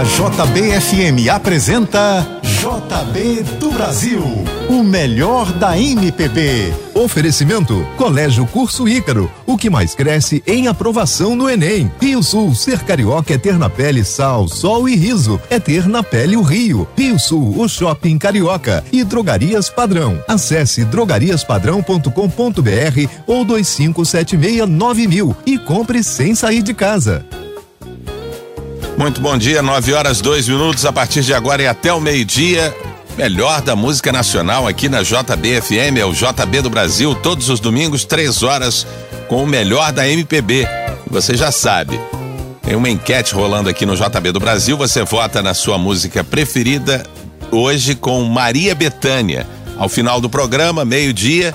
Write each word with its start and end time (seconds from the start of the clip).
A 0.00 0.02
JBFM 0.02 1.28
apresenta 1.30 2.26
JB 2.42 3.42
do 3.58 3.70
Brasil, 3.70 4.22
o 4.70 4.82
melhor 4.82 5.52
da 5.52 5.78
MPB. 5.78 6.72
Oferecimento 6.94 7.86
Colégio 7.98 8.46
Curso 8.46 8.88
Ícaro, 8.88 9.30
o 9.44 9.58
que 9.58 9.68
mais 9.68 9.94
cresce 9.94 10.42
em 10.46 10.68
aprovação 10.68 11.36
no 11.36 11.50
Enem. 11.50 11.92
Rio 12.00 12.22
Sul, 12.22 12.54
ser 12.54 12.78
carioca 12.78 13.34
é 13.34 13.38
ter 13.38 13.58
na 13.58 13.68
pele 13.68 14.02
sal, 14.02 14.48
sol 14.48 14.88
e 14.88 14.96
riso, 14.96 15.38
é 15.50 15.60
ter 15.60 15.86
na 15.86 16.02
pele 16.02 16.34
o 16.34 16.40
Rio. 16.40 16.88
Rio 16.96 17.18
Sul, 17.18 17.60
o 17.60 17.68
shopping 17.68 18.16
carioca 18.16 18.82
e 18.90 19.04
drogarias 19.04 19.68
padrão. 19.68 20.18
Acesse 20.26 20.82
drogariaspadrão.com.br 20.82 23.10
ou 23.26 23.44
2576 23.44 24.66
mil 25.06 25.36
e 25.44 25.58
compre 25.58 26.02
sem 26.02 26.34
sair 26.34 26.62
de 26.62 26.72
casa. 26.72 27.22
Muito 29.00 29.18
bom 29.18 29.38
dia, 29.38 29.62
9 29.62 29.94
horas 29.94 30.20
2 30.20 30.46
minutos. 30.46 30.84
A 30.84 30.92
partir 30.92 31.22
de 31.22 31.32
agora 31.32 31.62
e 31.62 31.66
até 31.66 31.90
o 31.90 31.98
meio-dia, 31.98 32.76
melhor 33.16 33.62
da 33.62 33.74
música 33.74 34.12
nacional 34.12 34.68
aqui 34.68 34.90
na 34.90 35.02
JBFM, 35.02 35.96
é 35.98 36.04
o 36.04 36.12
JB 36.12 36.60
do 36.60 36.68
Brasil, 36.68 37.14
todos 37.14 37.48
os 37.48 37.60
domingos, 37.60 38.04
3 38.04 38.42
horas, 38.42 38.86
com 39.26 39.42
o 39.42 39.46
melhor 39.46 39.90
da 39.90 40.06
MPB. 40.06 40.68
Você 41.06 41.34
já 41.34 41.50
sabe. 41.50 41.98
Tem 42.60 42.76
uma 42.76 42.90
enquete 42.90 43.32
rolando 43.32 43.70
aqui 43.70 43.86
no 43.86 43.96
JB 43.96 44.32
do 44.32 44.38
Brasil. 44.38 44.76
Você 44.76 45.02
vota 45.02 45.40
na 45.40 45.54
sua 45.54 45.78
música 45.78 46.22
preferida 46.22 47.02
hoje 47.50 47.94
com 47.94 48.22
Maria 48.24 48.74
Betânia. 48.74 49.46
Ao 49.78 49.88
final 49.88 50.20
do 50.20 50.28
programa, 50.28 50.84
meio-dia, 50.84 51.54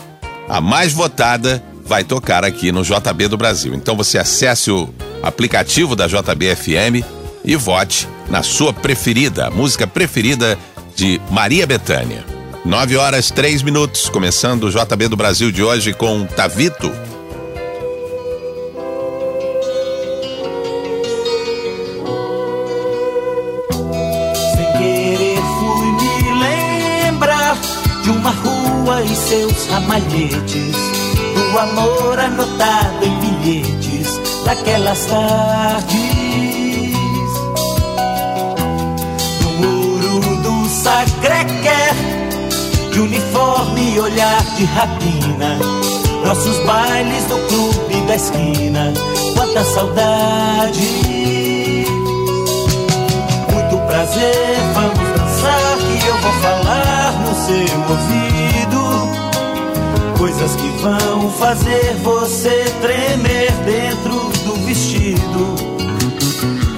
a 0.49 0.59
mais 0.59 0.93
votada 0.93 1.63
vai 1.85 2.03
tocar 2.03 2.43
aqui 2.43 2.71
no 2.71 2.81
JB 2.81 3.27
do 3.27 3.37
Brasil. 3.37 3.75
Então 3.75 3.95
você 3.95 4.17
acesse 4.17 4.71
o 4.71 4.89
aplicativo 5.21 5.95
da 5.95 6.07
JBFM 6.07 7.05
e 7.45 7.55
vote 7.55 8.07
na 8.29 8.41
sua 8.41 8.73
preferida, 8.73 9.49
música 9.51 9.85
preferida 9.85 10.57
de 10.95 11.21
Maria 11.29 11.67
Bethânia. 11.67 12.25
9 12.65 12.97
horas 12.97 13.29
3 13.29 13.61
minutos, 13.61 14.09
começando 14.09 14.63
o 14.63 14.71
JB 14.71 15.07
do 15.07 15.15
Brasil 15.15 15.51
de 15.51 15.61
hoje 15.61 15.93
com 15.93 16.25
Tavito. 16.25 16.91
Sem 24.55 24.71
querer 24.79 25.37
fui 25.37 25.91
me 25.91 27.03
lembrar 27.03 27.55
de 28.01 28.09
uma 28.09 28.31
rua 28.31 29.03
e 29.03 29.15
seus 29.15 29.67
ramalhetes, 29.67 30.75
do 31.35 31.59
amor 31.59 32.19
anotado 32.19 33.05
em 33.05 33.19
bilhetes 33.19 34.19
daquelas 34.43 35.05
tardes. 35.05 36.14
Sacré-Cœur, 41.45 41.95
de 42.91 42.99
uniforme 42.99 43.93
e 43.95 43.99
olhar 43.99 44.43
de 44.55 44.65
rapina, 44.65 45.57
nossos 46.25 46.57
bailes 46.65 47.23
do 47.25 47.37
clube 47.47 48.01
da 48.07 48.15
esquina, 48.15 48.93
quanta 49.35 49.63
saudade. 49.63 51.05
Muito 53.53 53.77
prazer, 53.87 54.57
vamos 54.73 55.19
dançar 55.19 55.77
que 55.77 56.07
eu 56.07 56.17
vou 56.17 56.33
falar 56.41 57.13
no 57.21 57.35
seu 57.45 57.79
ouvido. 57.89 58.35
Coisas 60.17 60.55
que 60.55 60.69
vão 60.81 61.29
fazer 61.31 61.95
você 62.01 62.65
tremer 62.81 63.51
dentro 63.65 64.15
do 64.45 64.55
vestido. 64.65 65.55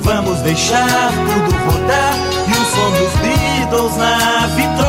Vamos 0.02 0.40
deixar 0.40 1.12
tudo 1.12 1.56
rodar 1.66 2.14
e 2.48 2.52
o 2.52 2.66
som 2.66 2.92
dos 2.92 3.07
Beatles 3.70 3.98
na 3.98 4.48
vitrola. 4.56 4.87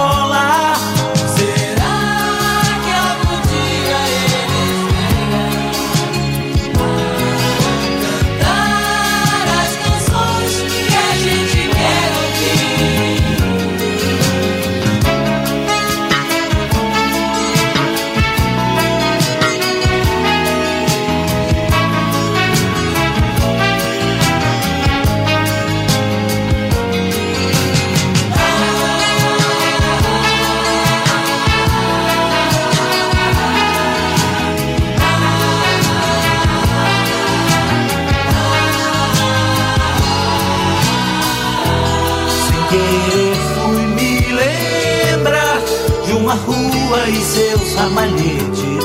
Rua 46.46 47.08
e 47.08 47.22
seus 47.22 47.74
ramalhetes, 47.74 48.84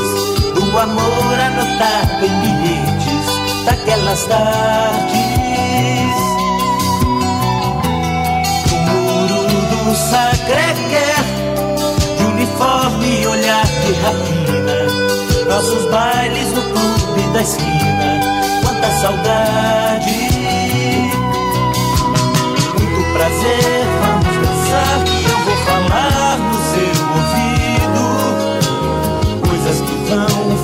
do 0.53 0.79
amor 0.79 1.39
anotado 1.39 2.25
em 2.25 2.39
bilhetes 2.41 3.65
daquelas 3.65 4.23
tardes. 4.25 5.13
Do 8.69 8.75
muro 8.85 9.51
do 9.69 9.95
Sacré-Cœur, 9.95 11.23
de 12.17 12.23
uniforme 12.25 13.21
e 13.21 13.27
olhar 13.27 13.65
de 13.65 13.93
rapina, 13.93 14.77
nossos 15.47 15.85
bailes 15.89 16.49
no 16.53 16.61
clube 16.61 17.21
da 17.33 17.41
esquina, 17.41 18.19
quanta 18.63 18.89
saudade. 19.01 20.29
Muito 22.79 23.13
prazer, 23.13 23.85
vamos 24.01 24.22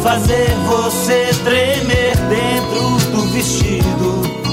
fazer 0.03 0.49
você 0.67 1.29
tremer 1.43 2.15
dentro 2.29 3.11
do 3.11 3.21
vestido. 3.31 4.48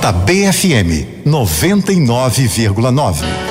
JBFM 0.00 1.04
99,9. 1.24 3.47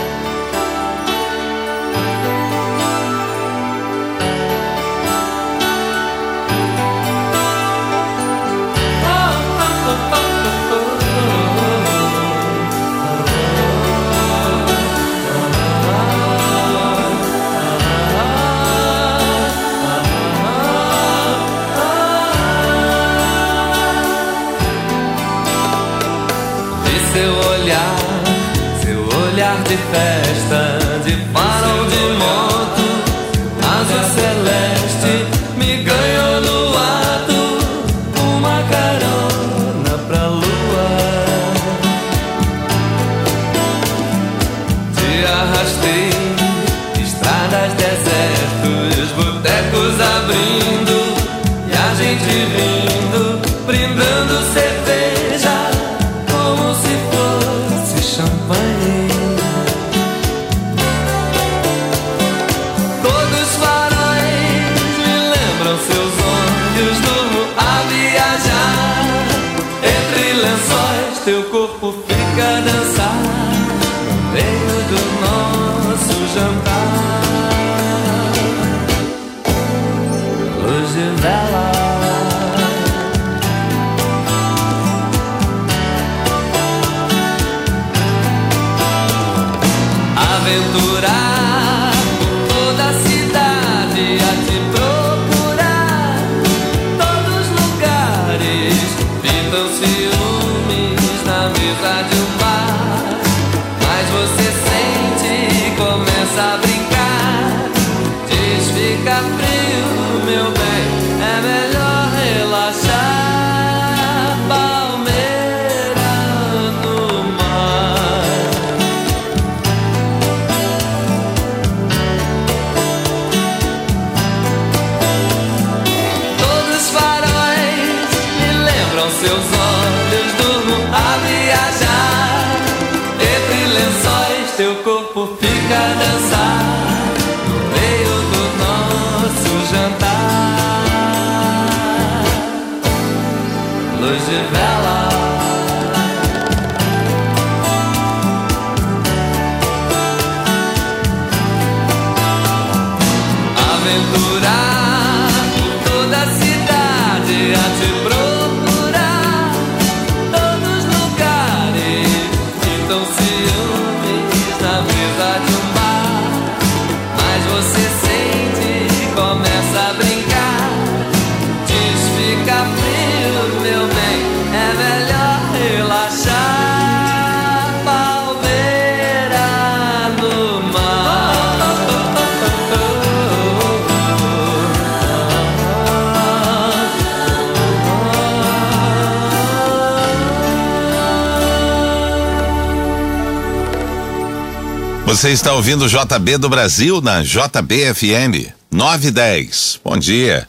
Você 195.18 195.32
está 195.32 195.54
ouvindo 195.54 195.90
JB 195.90 196.38
do 196.38 196.48
Brasil 196.48 197.02
na 197.02 197.24
JBFM 197.24 198.54
910. 198.70 199.80
Bom 199.84 199.98
dia. 199.98 200.46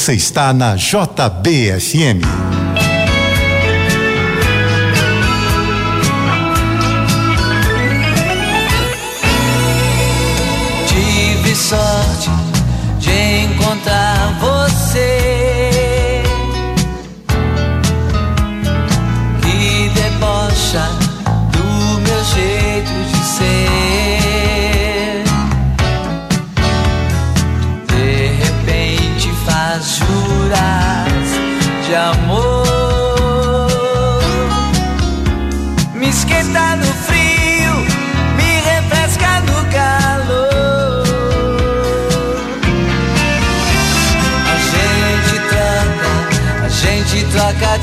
Você 0.00 0.14
está 0.14 0.54
na 0.54 0.76
JBFM. 0.76 2.49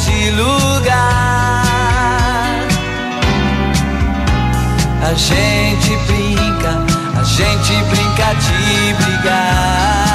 nesse 0.07 0.31
lugar. 0.31 1.67
A 5.01 5.13
gente 5.13 5.95
brinca, 6.07 6.83
a 7.19 7.23
gente 7.23 7.73
brinca 7.89 8.33
de 8.35 8.93
brigar. 9.03 10.06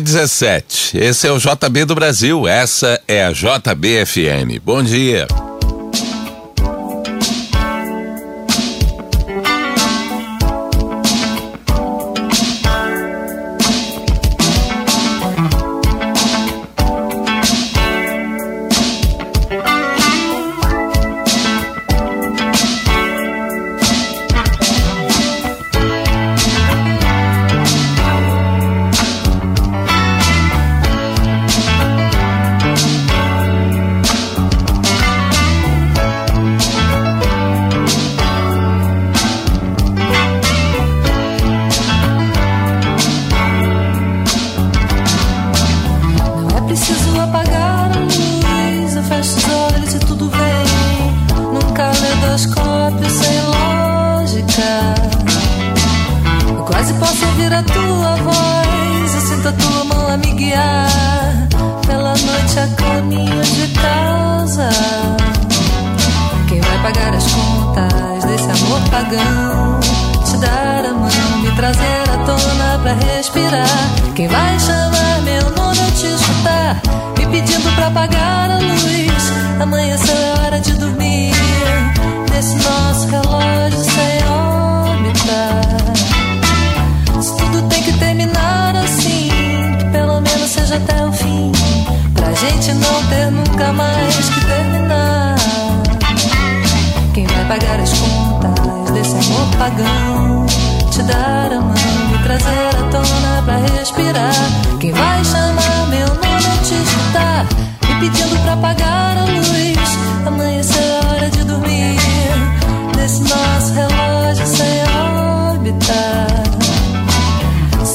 917. 0.00 0.98
Esse 0.98 1.28
é 1.28 1.30
o 1.30 1.38
JB 1.38 1.84
do 1.84 1.94
Brasil. 1.94 2.48
Essa 2.48 3.00
é 3.06 3.24
a 3.24 3.30
JBFM. 3.30 4.58
Bom 4.64 4.82
dia. 4.82 5.28
trazer 71.56 72.10
a 72.12 72.18
tona 72.24 72.78
pra 72.82 72.92
respirar. 72.94 73.68
Quem 74.14 74.28
vai 74.28 74.58
chamar 74.58 75.22
meu 75.22 75.50
nome 75.50 75.80
ao 75.80 75.90
te 75.92 76.06
escutar? 76.06 76.80
Me 77.18 77.26
pedindo 77.26 77.74
pra 77.74 77.86
apagar 77.88 78.50
a 78.50 78.58
luz. 78.58 79.32
Amanhã 79.60 79.96
é 79.96 80.40
hora 80.40 80.60
de 80.60 80.72
dormir. 80.74 81.32
Nesse 82.30 82.56
nosso 82.56 83.08
relógio 83.08 83.84
sem 83.84 84.24
órbita. 84.28 85.60
Se 87.22 87.36
tudo 87.36 87.62
tem 87.68 87.82
que 87.82 87.92
terminar 87.98 88.74
assim, 88.76 89.30
que 89.78 89.84
pelo 89.92 90.20
menos 90.20 90.50
seja 90.50 90.76
até 90.76 91.04
o 91.04 91.12
fim. 91.12 91.52
Pra 92.14 92.32
gente 92.32 92.72
não 92.74 93.04
ter 93.08 93.30
nunca 93.30 93.72
mais 93.72 94.28
que 94.28 94.44
terminar. 94.46 95.36
Quem 97.12 97.26
vai 97.26 97.44
pagar 97.44 97.80
as 97.80 97.92
contas 97.92 98.90
desse 98.92 99.30
amor 99.30 99.48
pagão? 99.56 100.63
Te 100.94 101.02
dar 101.02 101.52
a 101.52 101.60
mão, 101.60 101.74
me 102.08 102.18
trazer 102.22 102.68
à 102.68 102.82
tona 102.88 103.42
pra 103.44 103.56
respirar. 103.56 104.32
Quem 104.78 104.92
vai 104.92 105.24
chamar 105.24 105.88
meu 105.88 106.06
nome 106.06 106.58
te 106.62 106.74
escutar, 106.74 107.46
me 107.88 107.94
pedindo 108.00 108.40
pra 108.44 108.52
apagar 108.52 109.18
a 109.18 109.24
luz. 109.24 109.98
Amanhecer 110.24 110.78
é 110.78 111.06
hora 111.06 111.30
de 111.30 111.42
dormir, 111.42 111.98
nesse 112.96 113.22
nosso 113.22 113.74
relógio 113.74 114.46
sem 114.46 114.82
órbita. 115.50 116.26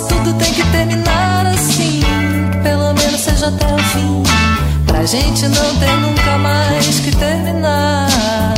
Tudo 0.09 0.33
tem 0.33 0.53
que 0.53 0.63
terminar 0.65 1.45
assim, 1.45 2.01
pelo 2.61 2.93
menos 2.95 3.21
seja 3.21 3.47
até 3.47 3.75
o 3.75 3.77
fim. 3.77 4.23
Pra 4.85 5.05
gente 5.05 5.47
não 5.47 5.75
ter 5.77 5.95
nunca 6.01 6.37
mais 6.37 6.99
que 6.99 7.15
terminar. 7.15 8.48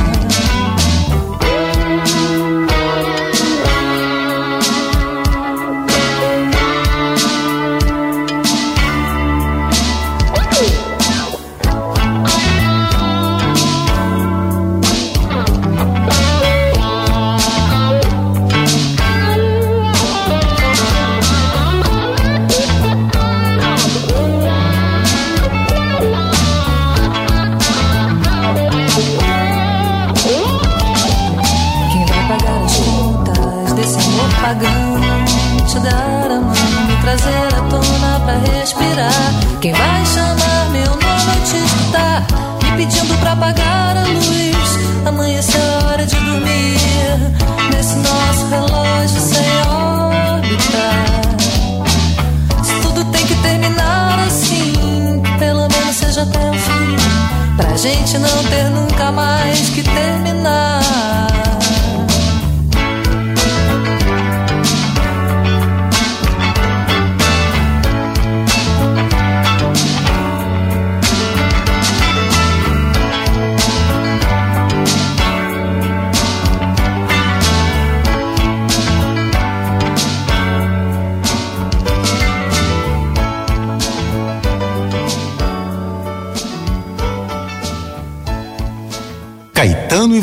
Não 58.20 58.44
ter 58.50 58.70
nunca 58.70 59.12
mais 59.12 59.70
que 59.70 59.84
terminar. 59.84 60.61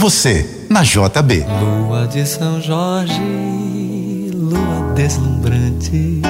Você, 0.09 0.65
na 0.71 0.83
JB. 0.83 1.45
Lua 1.61 2.07
de 2.07 2.25
São 2.27 2.63
Jorge, 2.63 4.31
lua 4.35 4.95
deslumbrante, 4.95 6.23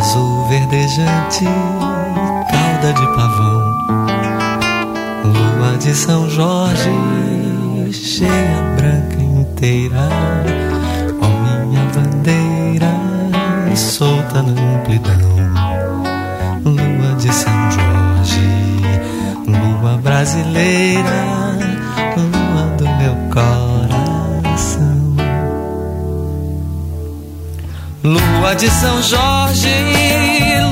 azul 0.00 0.48
verdejante, 0.48 1.44
cauda 2.50 2.92
de 2.92 3.06
pavão. 3.14 3.62
Lua 5.24 5.78
de 5.78 5.94
São 5.94 6.28
Jorge, 6.28 6.90
cheia, 7.92 8.74
branca 8.76 9.22
inteira, 9.22 10.08
ó 11.22 11.66
minha 11.66 11.84
bandeira, 11.94 13.76
solta 13.76 14.42
na 14.42 14.74
amplidão. 14.74 15.14
Lua 16.64 17.14
de 17.16 17.32
São 17.32 17.70
Jorge, 17.70 18.40
lua 19.46 19.96
brasileira, 19.98 21.43
De 28.58 28.70
São 28.70 29.02
Jorge, 29.02 29.68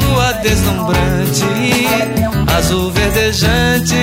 lua 0.02 0.32
deslumbrante, 0.34 1.44
azul 2.56 2.90
verdejante, 2.92 3.96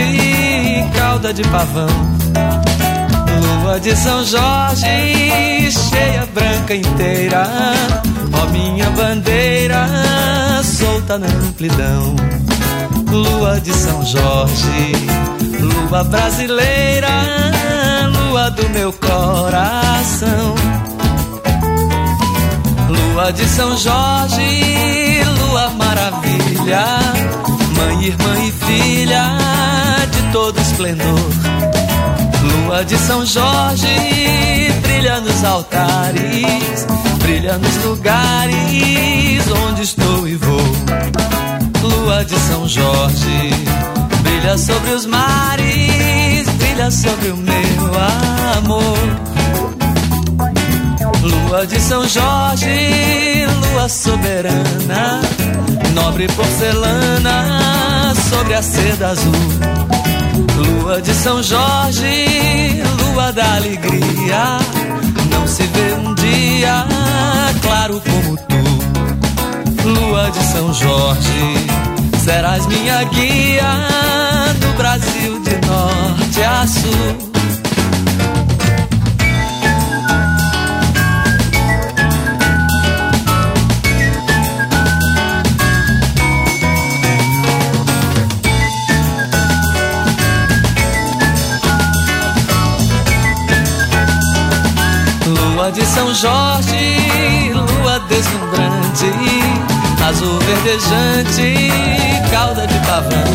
cauda 0.94 1.34
de 1.34 1.42
pavão. 1.44 1.88
Lua 3.64 3.80
de 3.80 3.96
São 3.96 4.24
Jorge, 4.26 5.72
cheia, 5.72 6.28
branca 6.34 6.76
inteira, 6.76 7.48
ó 8.34 8.46
minha 8.52 8.90
bandeira, 8.92 9.88
solta 10.62 11.18
na 11.18 11.28
amplidão. 11.28 12.16
Lua 13.10 13.62
de 13.62 13.74
São 13.74 14.06
Jorge, 14.06 14.94
lua 15.60 16.04
brasileira, 16.04 17.10
lua 18.14 18.52
do 18.52 18.70
meu 18.70 18.92
coração. 18.92 20.59
Lua 23.20 23.34
de 23.34 23.50
São 23.50 23.76
Jorge, 23.76 25.24
lua 25.40 25.70
maravilha, 25.72 26.86
mãe, 27.76 28.06
irmã 28.06 28.46
e 28.48 28.52
filha 28.66 29.38
de 30.10 30.32
todo 30.32 30.58
esplendor. 30.62 31.30
Lua 32.42 32.86
de 32.86 32.98
São 32.98 33.26
Jorge, 33.26 34.74
brilha 34.82 35.20
nos 35.20 35.44
altares, 35.44 36.88
brilha 37.22 37.58
nos 37.58 37.84
lugares 37.84 39.52
onde 39.68 39.82
estou 39.82 40.26
e 40.26 40.36
vou. 40.38 40.72
Lua 41.82 42.24
de 42.24 42.40
São 42.40 42.70
Jorge, 42.70 43.50
brilha 44.24 44.58
sobre 44.58 44.92
os 44.92 45.06
mares, 45.06 46.48
brilha 46.58 46.90
sobre 46.90 47.32
o 47.32 47.38
meu 47.38 47.92
amor. 48.60 49.39
Lua 51.30 51.66
de 51.66 51.80
São 51.80 52.08
Jorge, 52.08 53.46
lua 53.62 53.90
soberana, 53.90 55.22
nobre 55.94 56.28
porcelana 56.28 58.14
sobre 58.30 58.54
a 58.56 58.62
seda 58.62 59.10
azul. 59.10 59.34
Lua 60.56 61.02
de 61.02 61.14
São 61.14 61.42
Jorge, 61.44 62.82
lua 63.02 63.32
da 63.32 63.56
alegria, 63.56 64.58
não 65.32 65.48
se 65.48 65.64
vê 65.64 65.94
um 65.94 66.16
dia 66.16 66.86
claro 67.62 68.02
como 68.02 68.38
tu. 68.38 69.88
Lua 69.88 70.32
de 70.32 70.44
São 70.44 70.74
Jorge, 70.74 71.68
serás 72.24 72.66
minha 72.68 73.04
guia 73.06 73.88
no 74.62 74.74
Brasil 74.74 75.40
de 75.42 75.68
norte 75.68 76.44
a 76.44 76.68
sul. 76.68 77.29
São 96.10 96.16
Jorge, 96.16 97.52
lua 97.54 98.00
deslumbrante, 98.10 99.12
azul 100.04 100.40
verdejante, 100.40 101.70
cauda 102.32 102.66
de 102.66 102.80
pavão. 102.80 103.30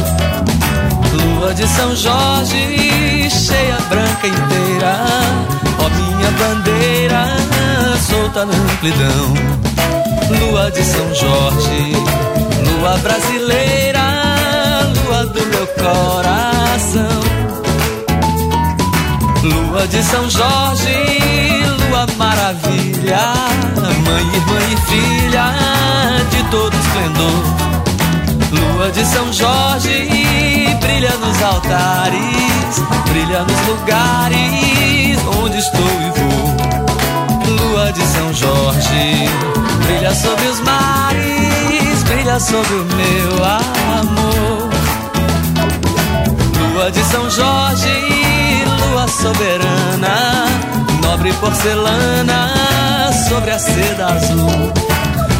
Lua 1.12 1.54
de 1.54 1.68
São 1.68 1.94
Jorge, 1.94 3.30
cheia, 3.30 3.78
branca 3.88 4.26
inteira, 4.26 5.06
ó 5.78 5.88
minha 5.88 6.30
bandeira, 6.32 7.36
solta 8.10 8.44
na 8.44 8.54
amplidão. 8.54 9.34
Lua 10.40 10.68
de 10.72 10.82
São 10.82 11.14
Jorge, 11.14 11.92
lua 12.66 12.96
brasileira, 12.98 14.02
lua 14.96 15.26
do 15.26 15.46
meu 15.46 15.66
coração. 15.68 17.20
Lua 19.44 19.86
de 19.86 20.02
São 20.02 20.28
Jorge, 20.28 21.53
lua 21.94 22.06
maravilha, 22.18 23.20
mãe, 24.04 24.26
irmã 24.34 24.58
e 24.72 24.76
filha 24.88 25.54
de 26.28 26.42
todo 26.50 26.76
esplendor. 26.76 27.44
Lua 28.50 28.90
de 28.90 29.04
São 29.06 29.32
Jorge, 29.32 30.76
brilha 30.80 31.12
nos 31.18 31.42
altares, 31.42 32.82
brilha 33.08 33.44
nos 33.44 33.66
lugares 33.68 35.18
onde 35.40 35.58
estou 35.58 35.80
e 35.80 36.10
vou. 36.18 36.54
Lua 37.56 37.92
de 37.92 38.02
São 38.02 38.34
Jorge 38.34 39.28
brilha 39.86 40.14
sobre 40.14 40.46
os 40.48 40.60
mares, 40.60 42.02
brilha 42.08 42.40
sobre 42.40 42.74
o 42.74 42.84
meu 42.84 43.44
amor. 44.00 44.68
Lua 46.72 46.90
de 46.90 47.04
São 47.04 47.30
Jorge, 47.30 48.64
lua 48.80 49.06
soberana, 49.06 50.73
nobre 51.14 51.32
porcelana 51.34 52.50
sobre 53.28 53.52
a 53.52 53.58
seda 53.58 54.06
azul. 54.06 54.72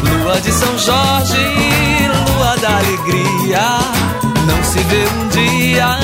Lua 0.03 0.39
de 0.39 0.51
São 0.53 0.77
Jorge, 0.77 1.37
lua 2.15 2.55
da 2.61 2.77
alegria, 2.77 3.79
não 4.47 4.63
se 4.63 4.79
vê 4.79 5.05
um 5.05 5.27
dia 5.29 5.97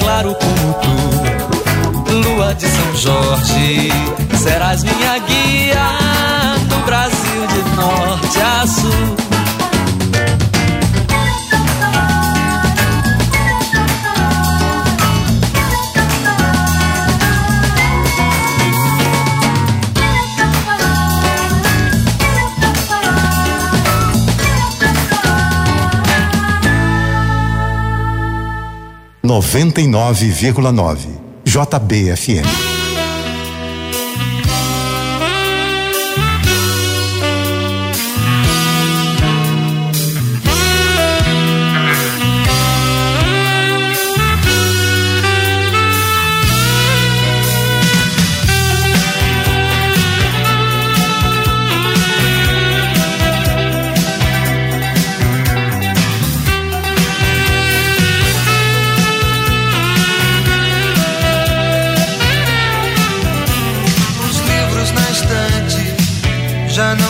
claro 0.00 0.34
como 0.34 0.74
tu. 0.80 2.12
Lua 2.14 2.54
de 2.54 2.66
São 2.66 2.96
Jorge, 2.96 3.92
serás 4.42 4.82
minha 4.82 5.18
guia 5.18 5.88
no 6.70 6.78
Brasil 6.86 7.46
de 7.48 7.76
norte 7.76 8.40
a 8.40 8.66
sul. 8.66 9.33
Noventa 29.34 29.80
e 29.80 29.86
nove 29.88 30.28
vírgula 30.28 30.70
nove 30.70 31.08
JBFM. 31.44 32.73
Já 66.74 66.92
não 66.96 67.03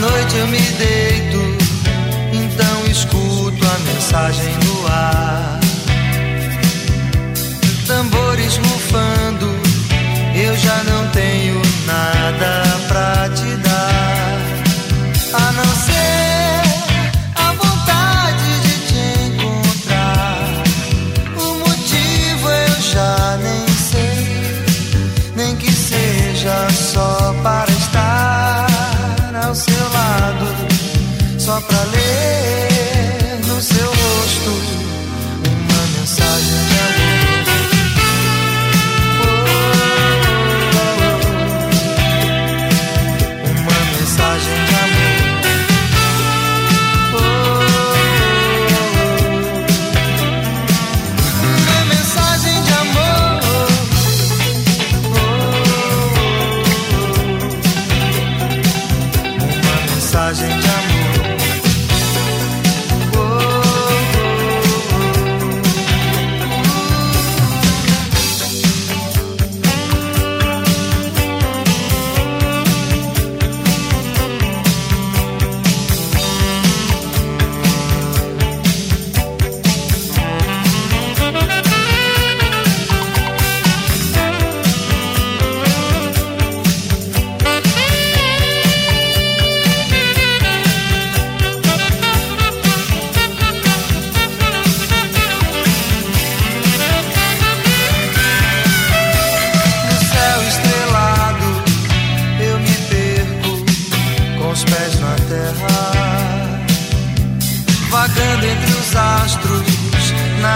noite 0.00 0.36
eu 0.36 0.46
me 0.48 0.58
deito, 0.58 1.58
então 2.32 2.86
escuto 2.86 3.66
a 3.66 3.78
mensagem 3.80 4.54
no 4.64 4.86
ar. 4.86 5.60
Tambores 7.86 8.56
rufando, 8.56 9.50
eu 10.34 10.56
já 10.56 10.82
não 10.84 11.06
tenho 11.08 11.60
nada 11.86 12.62
pra 12.88 13.28
te 13.28 13.56
dar. 13.56 14.38
A 15.34 15.52
não 15.52 15.69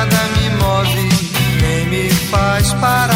nada 0.05 0.29
me 0.37 0.51
move, 0.51 1.09
nem 1.61 1.87
me 1.87 2.11
faz 2.31 2.73
parar. 2.75 3.14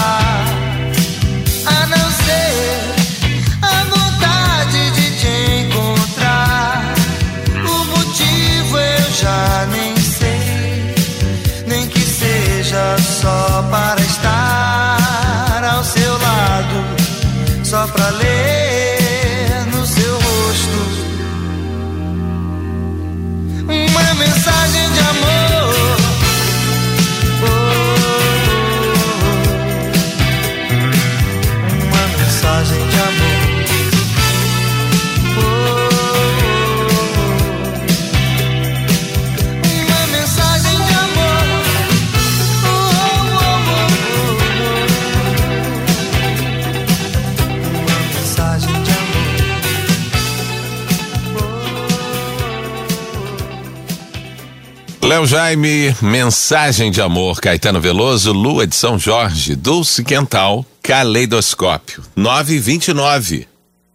Léo 55.09 55.25
Jaime, 55.25 55.97
mensagem 56.03 56.91
de 56.91 57.01
amor, 57.01 57.41
Caetano 57.41 57.81
Veloso, 57.81 58.31
Lua 58.31 58.67
de 58.67 58.77
São 58.77 58.99
Jorge, 58.99 59.57
Dulce 59.57 60.05
Quental, 60.05 60.67
Caleidoscópio, 60.83 62.03
929. 62.15 63.49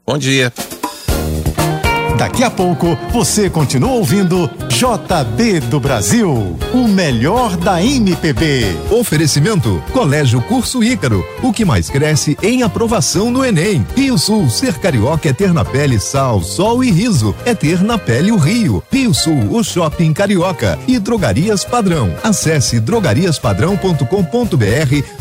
Bom 0.08 0.18
dia. 0.18 0.52
Daqui 2.24 2.42
a 2.42 2.50
pouco 2.50 2.98
você 3.12 3.50
continua 3.50 3.92
ouvindo 3.92 4.50
JB 4.70 5.60
do 5.60 5.78
Brasil, 5.78 6.58
o 6.74 6.88
melhor 6.88 7.58
da 7.58 7.84
MPB. 7.84 8.64
Oferecimento 8.92 9.84
Colégio 9.92 10.42
Curso 10.44 10.82
Ícaro, 10.82 11.22
o 11.42 11.52
que 11.52 11.66
mais 11.66 11.90
cresce 11.90 12.38
em 12.42 12.64
aprovação 12.64 13.30
no 13.30 13.44
Enem. 13.44 13.86
Rio 13.94 14.18
Sul, 14.18 14.50
ser 14.50 14.76
carioca 14.76 15.28
é 15.28 15.34
ter 15.34 15.54
na 15.54 15.66
pele 15.66 16.00
sal, 16.00 16.42
sol 16.42 16.82
e 16.82 16.90
riso, 16.90 17.36
é 17.44 17.54
ter 17.54 17.84
na 17.84 17.98
pele 17.98 18.32
o 18.32 18.38
Rio. 18.38 18.82
Rio 18.90 19.14
Sul, 19.14 19.50
o 19.52 19.62
shopping 19.62 20.14
carioca 20.14 20.80
e 20.88 20.98
Drogarias 21.00 21.66
Padrão. 21.66 22.16
Acesse 22.24 22.80
drogariaspadrão.com.br 22.80 24.06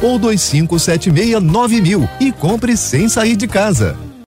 ou 0.00 0.20
25769000 0.20 2.08
e 2.20 2.30
compre 2.30 2.76
sem 2.76 3.08
sair 3.08 3.34
de 3.34 3.48
casa. 3.48 4.11